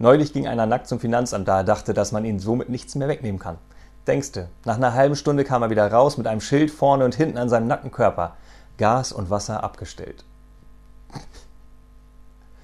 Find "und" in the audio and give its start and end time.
7.04-7.16, 9.10-9.28